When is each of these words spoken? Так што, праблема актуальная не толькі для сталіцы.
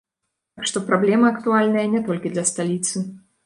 Так 0.59 0.65
што, 0.71 0.81
праблема 0.87 1.31
актуальная 1.35 1.87
не 1.95 2.05
толькі 2.11 2.35
для 2.35 2.49
сталіцы. 2.55 3.09